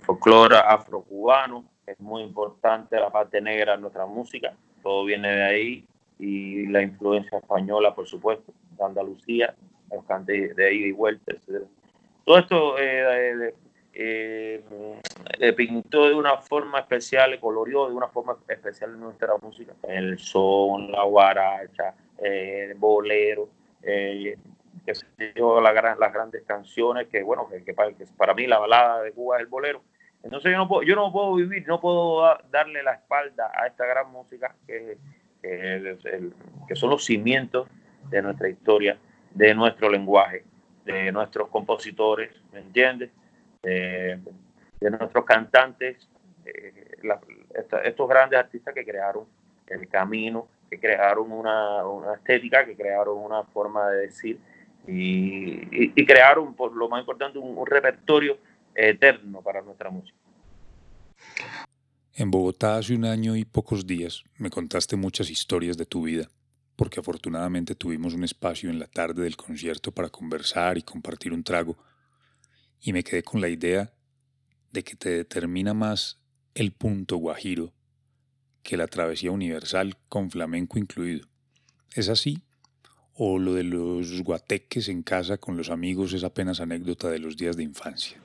folclore 0.01 0.57
afrocubano 0.57 1.65
es 1.85 1.99
muy 1.99 2.23
importante 2.23 2.99
la 2.99 3.09
parte 3.09 3.41
negra 3.41 3.75
de 3.75 3.81
nuestra 3.81 4.05
música 4.05 4.53
todo 4.83 5.05
viene 5.05 5.35
de 5.35 5.43
ahí 5.43 5.87
y 6.19 6.67
la 6.67 6.81
influencia 6.81 7.37
española 7.37 7.93
por 7.93 8.07
supuesto 8.07 8.53
de 8.77 8.83
Andalucía 8.83 9.55
los 9.91 10.03
cantes 10.05 10.55
de 10.55 10.73
ida 10.73 10.87
y 10.87 10.91
vuelta 10.91 11.33
etcétera. 11.33 11.65
todo 12.25 12.37
esto 12.37 12.79
eh, 12.79 13.53
eh, 13.93 14.63
pintó 15.55 16.07
de 16.07 16.13
una 16.13 16.37
forma 16.37 16.79
especial, 16.79 17.37
colorió 17.39 17.87
de 17.87 17.95
una 17.95 18.07
forma 18.07 18.37
especial 18.47 18.99
nuestra 18.99 19.35
música. 19.41 19.73
El 19.83 20.17
son, 20.17 20.91
la 20.91 21.03
guaracha, 21.03 21.93
eh, 22.17 22.69
el 22.69 22.77
bolero, 22.77 23.49
eh, 23.81 24.37
que 24.85 24.95
se 24.95 25.05
dio 25.35 25.61
la 25.61 25.73
las 25.73 26.13
grandes 26.13 26.43
canciones, 26.43 27.07
que 27.07 27.23
bueno, 27.23 27.47
que, 27.65 27.73
para, 27.73 27.91
que 27.93 28.05
para 28.17 28.33
mí 28.33 28.47
la 28.47 28.59
balada 28.59 29.01
de 29.01 29.11
Cuba 29.11 29.37
es 29.37 29.41
el 29.41 29.47
bolero. 29.47 29.83
Entonces 30.23 30.51
yo 30.51 30.57
no 30.57 30.67
puedo, 30.67 30.83
yo 30.83 30.95
no 30.95 31.11
puedo 31.11 31.35
vivir, 31.35 31.67
no 31.67 31.79
puedo 31.79 32.21
da- 32.21 32.43
darle 32.51 32.83
la 32.83 32.93
espalda 32.93 33.51
a 33.53 33.67
esta 33.67 33.85
gran 33.85 34.11
música 34.11 34.55
que, 34.67 34.97
que 35.41 36.75
son 36.75 36.91
los 36.91 37.03
cimientos 37.03 37.67
de 38.09 38.21
nuestra 38.21 38.49
historia, 38.49 38.97
de 39.31 39.55
nuestro 39.55 39.89
lenguaje, 39.89 40.43
de 40.85 41.11
nuestros 41.11 41.49
compositores, 41.49 42.31
¿me 42.51 42.59
entiendes? 42.59 43.09
de, 43.63 44.19
nuestros 44.89 45.25
cantantes, 45.25 46.09
eh, 46.45 46.97
estos 47.83 48.09
grandes 48.09 48.39
artistas 48.39 48.73
que 48.73 48.85
crearon 48.85 49.25
el 49.67 49.87
camino, 49.87 50.47
que 50.69 50.79
crearon 50.79 51.31
una, 51.31 51.85
una 51.85 52.15
estética, 52.15 52.65
que 52.65 52.75
crearon 52.75 53.17
una 53.17 53.43
forma 53.43 53.89
de 53.89 54.01
decir 54.07 54.39
y, 54.87 56.05
crearon, 56.05 56.55
por 56.55 56.75
lo 56.75 56.89
más 56.89 57.01
importante, 57.01 57.37
un, 57.37 57.57
un 57.57 57.65
repertorio 57.65 58.37
eterno 58.75 59.41
para 59.41 59.61
nuestra 59.61 59.89
música. 59.89 60.17
En 62.13 62.29
Bogotá 62.29 62.77
hace 62.77 62.95
un 62.95 63.05
año 63.05 63.35
y 63.35 63.45
pocos 63.45 63.87
días 63.87 64.23
me 64.37 64.49
contaste 64.49 64.95
muchas 64.95 65.29
historias 65.29 65.77
de 65.77 65.85
tu 65.85 66.03
vida, 66.03 66.29
porque 66.75 66.99
afortunadamente 66.99 67.75
tuvimos 67.75 68.13
un 68.13 68.23
espacio 68.23 68.69
en 68.69 68.79
la 68.79 68.87
tarde 68.87 69.23
del 69.23 69.37
concierto 69.37 69.91
para 69.91 70.09
conversar 70.09 70.77
y 70.77 70.81
compartir 70.81 71.33
un 71.33 71.43
trago, 71.43 71.77
y 72.81 72.93
me 72.93 73.03
quedé 73.03 73.23
con 73.23 73.41
la 73.41 73.49
idea 73.49 73.93
de 74.71 74.83
que 74.83 74.95
te 74.95 75.09
determina 75.09 75.73
más 75.73 76.21
el 76.55 76.71
punto 76.71 77.17
guajiro 77.17 77.73
que 78.63 78.77
la 78.77 78.87
travesía 78.87 79.31
universal 79.31 79.97
con 80.07 80.29
flamenco 80.29 80.77
incluido. 80.77 81.27
¿Es 81.93 82.09
así? 82.09 82.43
¿O 83.23 83.37
lo 83.37 83.53
de 83.53 83.63
los 83.63 84.23
guateques 84.23 84.89
en 84.89 85.03
casa 85.03 85.37
con 85.37 85.55
los 85.55 85.69
amigos 85.69 86.11
es 86.13 86.23
apenas 86.23 86.59
anécdota 86.59 87.07
de 87.07 87.19
los 87.19 87.37
días 87.37 87.55
de 87.55 87.61
infancia? 87.61 88.17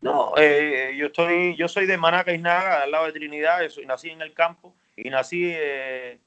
No, 0.00 0.32
eh, 0.36 0.92
yo 0.98 1.06
estoy, 1.06 1.54
yo 1.54 1.68
soy 1.68 1.86
de 1.86 1.96
Manaca 1.96 2.32
Isnaga, 2.34 2.82
al 2.82 2.90
lado 2.90 3.06
de 3.06 3.12
Trinidad, 3.12 3.60
soy- 3.68 3.86
nací 3.86 4.10
en 4.10 4.22
el 4.22 4.32
campo 4.32 4.74
y 4.96 5.08
nací 5.08 5.52
eh, 5.54 6.18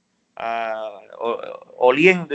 oliendo 1.75 2.33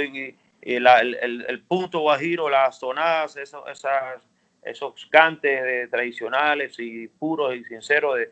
la- 0.63 1.01
el, 1.01 1.63
punto 1.67 2.01
guajiro, 2.01 2.51
las 2.51 2.79
sonadas, 2.81 3.39
esos, 3.39 3.67
esas, 3.71 4.23
esos 4.63 5.07
cantes 5.07 5.63
de- 5.63 5.89
tradicionales 5.89 6.79
y 6.79 7.09
puros 7.09 7.57
y 7.57 7.65
sinceros 7.65 8.19
de- 8.19 8.31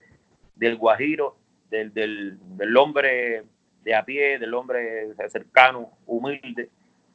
del 0.56 0.76
guajiro, 0.76 1.38
del, 1.70 1.90
del 1.94 2.76
hombre 2.76 3.44
de 3.82 3.94
a 3.94 4.04
pie, 4.04 4.38
del 4.38 4.52
hombre 4.52 5.06
cercano, 5.30 5.92
humilde, 6.06 6.68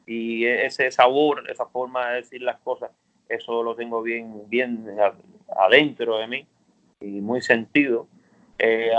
y 0.06 0.44
ese 0.46 0.90
sabor, 0.90 1.48
esa 1.50 1.66
forma 1.66 2.10
de 2.10 2.16
decir 2.16 2.42
las 2.42 2.58
cosas, 2.60 2.90
eso 3.28 3.62
lo 3.62 3.74
tengo 3.74 4.02
bien, 4.02 4.48
bien 4.48 4.86
adentro 5.56 6.18
de 6.18 6.26
mí 6.26 6.46
y 7.00 7.20
muy 7.20 7.40
sentido. 7.42 8.06
Eh, 8.58 8.92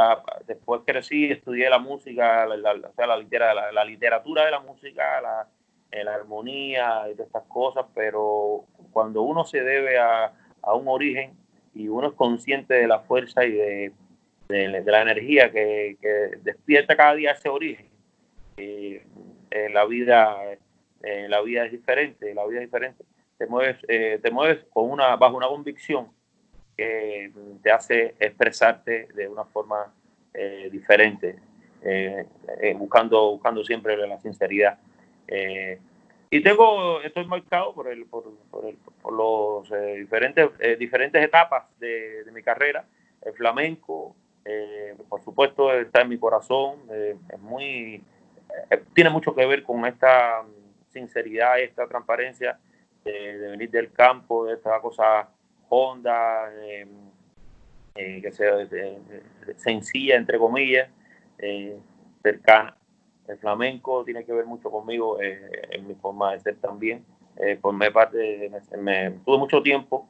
después 0.47 0.81
crecí, 0.85 1.31
estudié 1.31 1.69
la 1.69 1.79
música, 1.79 2.45
la, 2.45 2.57
la- 2.57 2.89
o 2.89 2.93
sea, 2.93 3.07
la, 3.07 3.17
litera- 3.17 3.53
la- 3.53 3.71
la 3.71 3.85
literatura 3.85 4.45
de 4.45 4.51
la 4.51 4.59
música, 4.59 5.47
eh, 5.91 6.03
la 6.03 6.15
armonía 6.15 7.03
y 7.09 7.13
todas 7.13 7.27
estas 7.27 7.43
cosas, 7.47 7.85
pero 7.93 8.65
cuando 8.91 9.21
uno 9.21 9.45
se 9.45 9.61
debe 9.61 9.97
a, 9.99 10.33
a 10.61 10.73
un 10.73 10.87
origen 10.87 11.33
y 11.75 11.87
uno 11.87 12.07
es 12.07 12.13
consciente 12.13 12.73
de 12.73 12.87
la 12.87 12.99
fuerza 13.01 13.45
y 13.45 13.51
de, 13.51 13.91
de- 14.49 14.81
de 14.81 14.91
la 14.91 15.01
energía 15.01 15.51
que, 15.51 15.97
que 16.01 16.37
despierta 16.41 16.95
cada 16.97 17.13
día 17.15 17.31
ese 17.31 17.49
origen, 17.49 17.87
eh, 18.57 19.05
eh, 19.51 19.69
la 19.71 19.85
vida 19.85 20.35
eh, 21.03 21.27
la 21.29 21.41
vida 21.41 21.65
es 21.65 21.71
diferente, 21.71 22.33
la 22.33 22.45
vida 22.45 22.61
es 22.61 22.65
diferente. 22.65 23.03
Te 23.37 23.45
mueves, 23.45 23.77
eh, 23.87 24.19
te 24.21 24.31
mueves 24.31 24.65
con 24.71 24.89
una, 24.89 25.15
bajo 25.15 25.37
una 25.37 25.47
convicción 25.47 26.07
que 26.77 27.31
te 27.61 27.71
hace 27.71 28.15
expresarte 28.19 29.07
de 29.13 29.27
una 29.27 29.43
forma 29.45 29.93
eh, 30.33 30.69
diferente, 30.71 31.35
eh, 31.83 32.25
eh, 32.61 32.73
buscando, 32.73 33.31
buscando 33.31 33.63
siempre 33.63 33.95
la 34.07 34.19
sinceridad. 34.19 34.79
Eh, 35.27 35.79
y 36.29 36.41
tengo, 36.41 37.01
estoy 37.01 37.27
marcado 37.27 37.73
por, 37.75 37.87
el, 37.89 38.05
por, 38.05 38.23
por, 38.49 38.65
el, 38.65 38.75
por 39.01 39.13
los 39.13 39.69
diferentes, 39.97 40.49
diferentes 40.79 41.23
etapas 41.23 41.65
de, 41.79 42.23
de 42.23 42.31
mi 42.31 42.41
carrera. 42.41 42.85
El 43.21 43.33
flamenco, 43.33 44.15
por 45.09 45.23
supuesto, 45.23 45.71
está 45.71 46.01
en 46.01 46.09
mi 46.09 46.17
corazón, 46.17 46.79
es 46.91 47.39
muy, 47.39 48.03
tiene 48.95 49.11
mucho 49.11 49.35
que 49.35 49.45
ver 49.45 49.61
con 49.61 49.85
esta 49.85 50.43
sinceridad, 50.93 51.60
esta 51.60 51.88
transparencia 51.88 52.58
de, 53.03 53.38
de 53.38 53.47
venir 53.49 53.69
del 53.69 53.91
campo, 53.91 54.45
de 54.45 54.53
esta 54.53 54.79
cosa 54.79 55.27
honda, 55.69 56.51
eh, 56.62 56.88
eh, 57.95 58.21
que 58.23 58.32
sea 58.32 58.60
eh, 58.62 58.99
sencilla, 59.58 60.15
entre 60.15 60.39
comillas, 60.39 60.89
eh, 61.38 61.77
cercana. 62.23 62.75
el 63.27 63.38
flamenco 63.38 64.03
tiene 64.03 64.25
que 64.25 64.34
ver 64.34 64.45
mucho 64.45 64.71
conmigo 64.71 65.19
en 65.21 65.88
mi 65.88 65.93
forma 65.95 66.34
de 66.34 66.39
ser 66.39 66.56
también. 66.56 67.06
formé 67.62 67.91
parte, 67.91 68.17
de, 68.17 68.77
me, 68.77 69.12
tuve 69.23 69.38
mucho 69.38 69.62
tiempo 69.62 70.08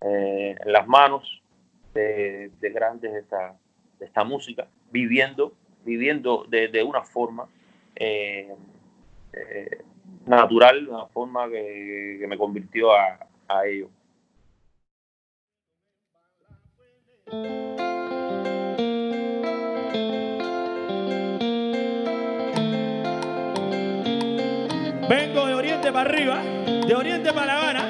en 0.00 0.72
las 0.72 0.86
manos 0.86 1.42
de, 1.94 2.50
grandes 2.60 3.12
de 3.12 3.20
esta, 3.20 3.56
de 3.98 4.06
esta 4.06 4.24
música, 4.24 4.68
viviendo, 4.90 5.54
viviendo 5.84 6.44
de, 6.48 6.82
una 6.82 7.02
forma 7.02 7.48
natural, 10.26 10.88
una 10.88 11.06
forma 11.06 11.48
que, 11.48 12.24
me 12.28 12.36
convirtió 12.38 12.92
a, 12.92 13.18
a 13.48 13.66
ello. 13.66 13.88
Vengo 25.08 25.46
de 25.46 25.54
Oriente 25.54 25.92
para 25.92 26.08
arriba, 26.08 26.42
de 26.86 26.94
Oriente 26.94 27.32
para 27.32 27.46
La 27.46 27.58
Habana, 27.58 27.84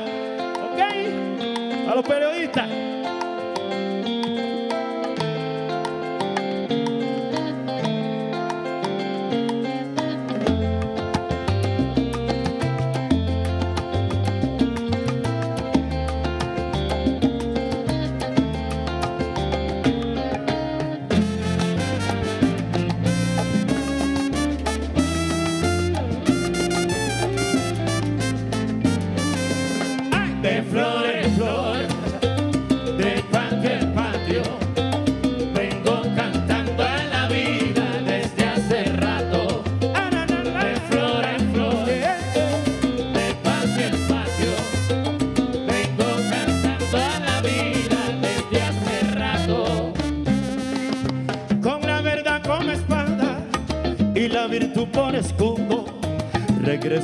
¿ok? 0.73 1.91
A 1.91 1.95
los 1.95 2.07
periodistas. 2.07 2.69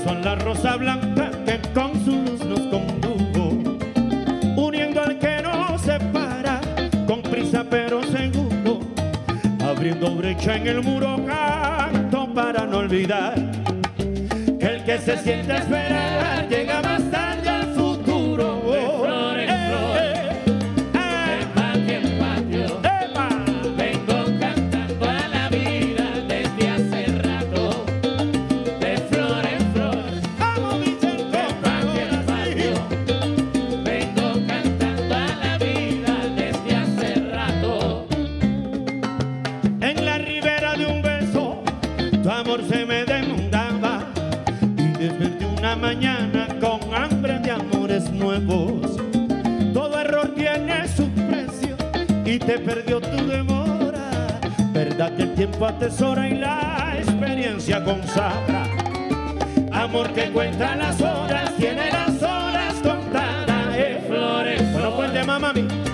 Son 0.09 0.25
la 0.25 0.37
rosa 0.37 0.77
blanca 0.77 1.31
que 1.45 1.61
con 1.75 1.93
su 2.03 2.13
luz 2.13 2.43
nos 2.43 2.61
condujo, 2.61 3.59
uniendo 4.57 5.03
al 5.03 5.19
que 5.19 5.43
nos 5.43 5.83
separa, 5.83 6.63
con 7.07 7.21
prisa 7.21 7.63
pero 7.69 8.03
seguro, 8.05 8.81
abriendo 9.63 10.15
brecha 10.17 10.57
en 10.57 10.67
el 10.67 10.83
muro 10.83 11.21
canto 11.27 12.27
para 12.33 12.65
no 12.65 12.79
olvidar 12.79 13.35
que 14.59 14.67
el 14.67 14.85
que 14.85 14.97
se 14.97 15.19
siente 15.19 15.57
esperar 15.57 16.28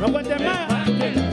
mami, 0.05 0.07
no 0.07 0.13
cuente 0.13 0.45
más. 0.45 1.24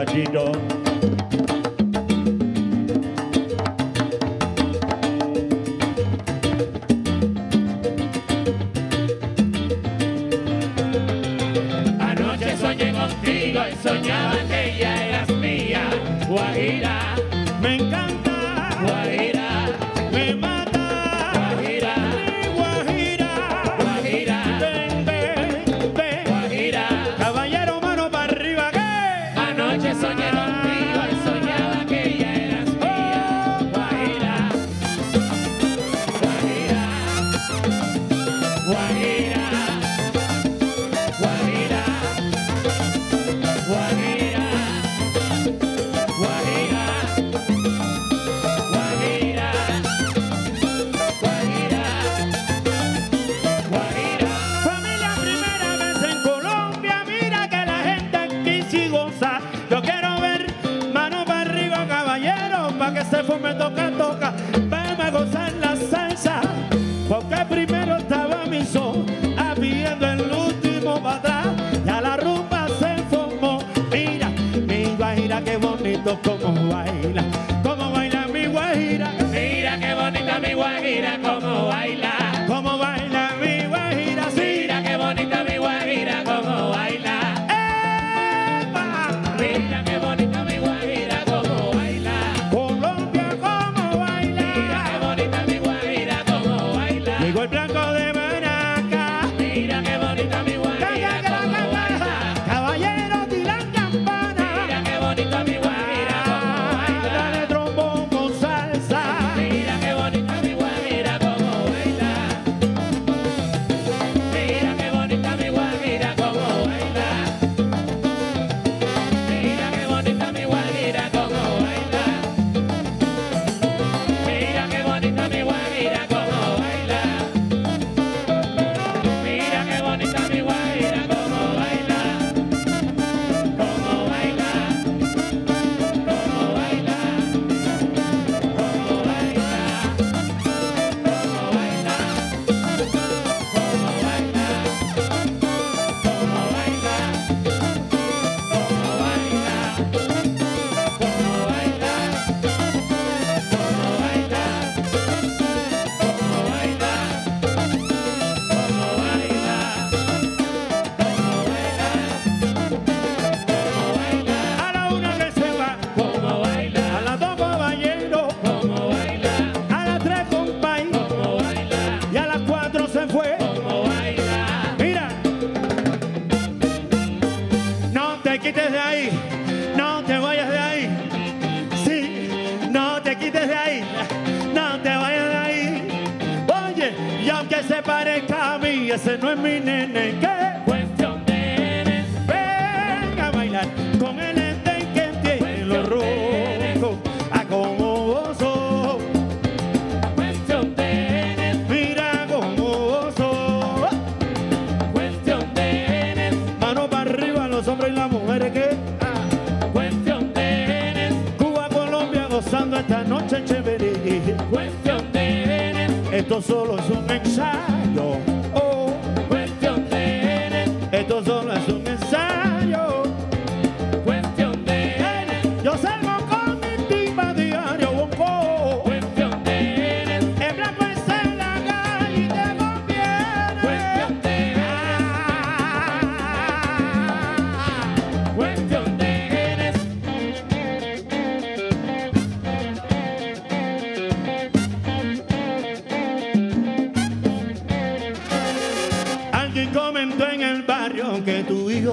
Majidon. 0.00 1.59
Mi 80.38 80.54
guaguira 80.54 81.18
como 81.18 81.66
baila. 81.66 82.29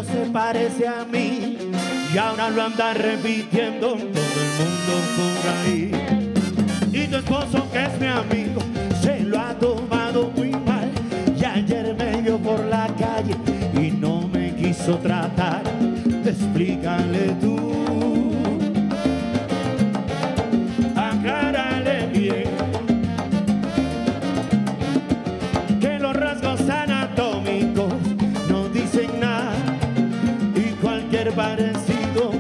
Se 0.04 0.30
parece 0.32 0.88
a 0.88 1.04
mí 1.06 1.58
y 2.14 2.18
ahora 2.20 2.52
lo 2.52 2.62
andan 2.62 2.96
repitiendo 2.96 3.90
todo 3.90 3.98
el 3.98 4.52
mundo 4.60 4.94
por 5.18 5.50
ahí. 5.52 5.92
Y 6.94 7.08
tu 7.08 7.18
esposo 7.18 7.68
que 7.72 7.84
es 7.84 8.00
mi 8.00 8.06
amigo 8.06 8.62
se 9.02 9.22
lo 9.22 9.40
ha 9.40 9.56
tomado 9.56 10.32
muy 10.36 10.52
mal 10.52 10.92
y 11.36 11.44
ayer 11.44 11.96
me 11.98 12.22
vio 12.22 12.38
por 12.38 12.64
la 12.66 12.88
calle 13.00 13.36
y 13.74 13.90
no 13.90 14.28
me 14.28 14.54
quiso 14.54 14.98
tratar. 15.00 15.64
Te 16.24 16.30
explícale 16.30 17.36
tú. 17.42 17.57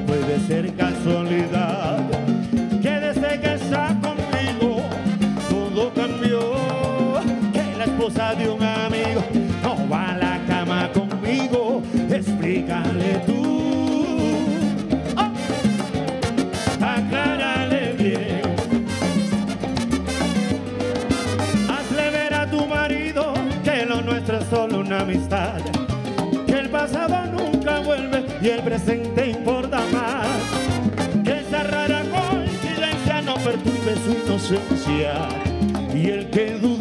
puede 0.05 0.39
ser 0.47 0.73
casualidad. 0.75 1.99
Que 2.81 2.89
desde 2.89 3.39
que 3.39 3.53
está 3.55 3.95
conmigo 4.01 4.81
todo 5.49 5.93
cambió. 5.93 6.41
Que 7.53 7.77
la 7.77 7.85
esposa 7.85 8.33
de 8.35 8.49
un 8.49 8.61
amigo 8.63 9.23
no 9.63 9.89
va 9.89 10.11
a 10.11 10.17
la 10.17 10.39
cama 10.47 10.89
conmigo. 10.91 11.81
Explícale 12.09 13.21
tú. 13.25 14.05
Oh, 15.15 16.83
aclárale 16.83 17.93
bien. 17.93 18.41
Hazle 21.69 22.09
ver 22.11 22.33
a 22.33 22.49
tu 22.49 22.65
marido 22.65 23.33
que 23.63 23.85
lo 23.85 24.01
nuestro 24.01 24.39
es 24.39 24.45
solo 24.47 24.79
una 24.79 25.01
amistad 25.01 25.46
y 28.47 28.49
el 28.49 28.61
presente 28.61 29.29
importa 29.29 29.81
más. 29.91 30.27
Que 31.25 31.39
esa 31.39 31.63
rara 31.63 32.03
coincidencia 32.03 33.21
no 33.21 33.35
perturbe 33.35 33.95
su 34.05 34.11
inocencia 34.25 35.27
y 35.93 36.07
el 36.07 36.29
que 36.29 36.57
duda 36.57 36.76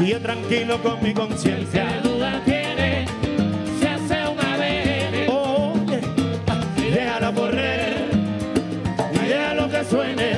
y 0.00 0.06
yo 0.06 0.20
tranquilo 0.20 0.82
con 0.82 1.02
mi 1.02 1.12
conciencia. 1.12 1.86
¿Qué 1.86 2.08
duda 2.08 2.40
tiene? 2.46 3.04
Se 3.78 3.88
hace 3.88 4.26
una 4.26 4.56
vez. 4.56 5.28
Oh, 5.28 5.74
déjalo 6.76 7.34
correr 7.34 8.08
y 9.12 9.26
déjalo 9.26 9.68
que 9.70 9.84
suene. 9.84 10.37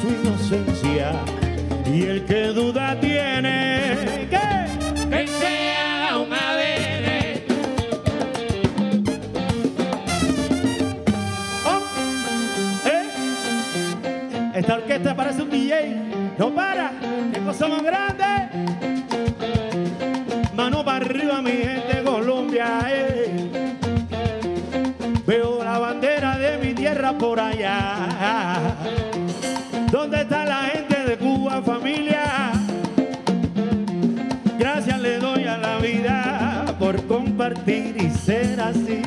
su 0.00 0.08
inocencia. 0.08 1.12
Y 1.86 2.02
el 2.02 2.24
que 2.24 2.48
duda 2.48 2.98
tiene 3.00 4.28
que, 4.30 5.08
que 5.10 5.26
sea 5.26 6.18
un 6.18 6.32
ADN. 6.32 7.06
Oh, 11.64 11.80
eh. 12.86 13.06
Esta 14.54 14.74
orquesta 14.74 15.16
parece 15.16 15.42
un 15.42 15.50
DJ, 15.50 16.34
no 16.38 16.54
para, 16.54 16.92
qué 17.32 17.40
cosa 17.40 17.68
más 17.68 17.82
grande. 17.82 18.17
familia. 31.62 32.52
Gracias 34.58 35.00
le 35.00 35.18
doy 35.18 35.44
a 35.44 35.56
la 35.56 35.78
vida 35.78 36.76
por 36.78 37.06
compartir 37.06 37.96
y 37.98 38.10
ser 38.10 38.60
así. 38.60 39.02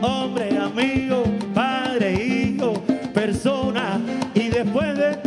Hombre, 0.00 0.58
amigo, 0.58 1.24
padre, 1.54 2.12
hijo, 2.14 2.74
persona. 3.12 4.00
Y 4.34 4.48
después 4.48 4.96
de 4.96 5.21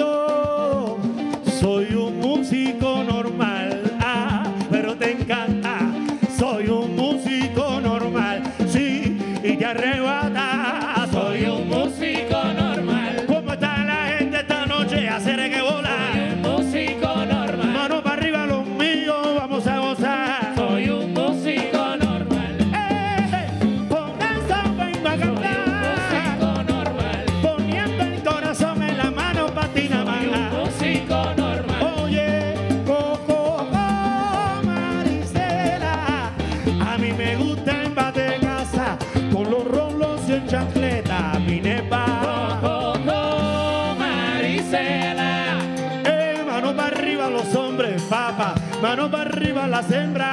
arriba 49.46 49.68
las 49.68 49.92
hembras. 49.92 50.25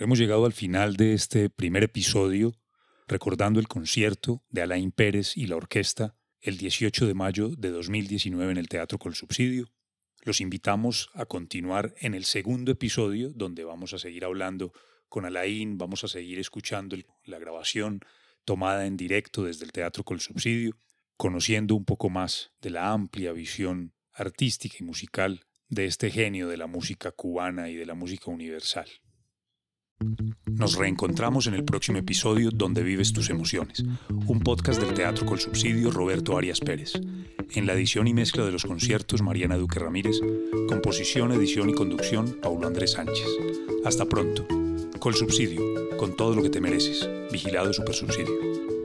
Hemos 0.00 0.20
llegado 0.20 0.46
al 0.46 0.52
final 0.52 0.94
de 0.94 1.12
este 1.12 1.50
primer 1.50 1.82
episodio 1.82 2.54
recordando 3.08 3.58
el 3.58 3.66
concierto 3.66 4.44
de 4.48 4.62
Alain 4.62 4.92
Pérez 4.92 5.36
y 5.36 5.48
la 5.48 5.56
orquesta 5.56 6.14
el 6.40 6.56
18 6.56 7.04
de 7.04 7.14
mayo 7.14 7.48
de 7.48 7.70
2019 7.70 8.52
en 8.52 8.58
el 8.58 8.68
Teatro 8.68 9.00
Col 9.00 9.16
Subsidio. 9.16 9.72
Los 10.22 10.40
invitamos 10.40 11.10
a 11.14 11.26
continuar 11.26 11.96
en 11.98 12.14
el 12.14 12.26
segundo 12.26 12.70
episodio 12.70 13.32
donde 13.34 13.64
vamos 13.64 13.92
a 13.92 13.98
seguir 13.98 14.24
hablando 14.24 14.72
con 15.08 15.24
Alain, 15.24 15.78
vamos 15.78 16.04
a 16.04 16.08
seguir 16.08 16.38
escuchando 16.38 16.96
la 17.24 17.40
grabación 17.40 17.98
tomada 18.44 18.86
en 18.86 18.96
directo 18.96 19.42
desde 19.42 19.64
el 19.64 19.72
Teatro 19.72 20.04
Col 20.04 20.20
Subsidio, 20.20 20.78
conociendo 21.16 21.74
un 21.74 21.84
poco 21.84 22.08
más 22.08 22.52
de 22.62 22.70
la 22.70 22.92
amplia 22.92 23.32
visión 23.32 23.94
artística 24.12 24.76
y 24.78 24.84
musical 24.84 25.44
de 25.68 25.86
este 25.86 26.12
genio 26.12 26.46
de 26.46 26.56
la 26.56 26.68
música 26.68 27.10
cubana 27.10 27.68
y 27.68 27.74
de 27.74 27.84
la 27.84 27.94
música 27.94 28.30
universal. 28.30 28.88
Nos 30.46 30.76
reencontramos 30.76 31.46
en 31.46 31.54
el 31.54 31.64
próximo 31.64 31.98
episodio 31.98 32.50
Donde 32.52 32.82
vives 32.82 33.12
tus 33.12 33.30
emociones, 33.30 33.84
un 34.26 34.40
podcast 34.40 34.80
del 34.80 34.94
Teatro 34.94 35.26
Col 35.26 35.40
Subsidio 35.40 35.90
Roberto 35.90 36.36
Arias 36.36 36.60
Pérez. 36.60 36.92
En 37.54 37.66
la 37.66 37.72
edición 37.72 38.06
y 38.06 38.14
mezcla 38.14 38.44
de 38.44 38.52
los 38.52 38.64
conciertos 38.64 39.22
Mariana 39.22 39.56
Duque 39.56 39.80
Ramírez, 39.80 40.20
composición, 40.68 41.32
edición 41.32 41.70
y 41.70 41.74
conducción 41.74 42.36
Paulo 42.40 42.66
Andrés 42.66 42.92
Sánchez. 42.92 43.26
Hasta 43.84 44.06
pronto. 44.06 44.46
Col 45.00 45.14
Subsidio, 45.14 45.62
con 45.96 46.16
todo 46.16 46.34
lo 46.34 46.42
que 46.42 46.50
te 46.50 46.60
mereces. 46.60 47.08
Vigilado 47.32 47.72
Super 47.72 47.94
Subsidio. 47.94 48.77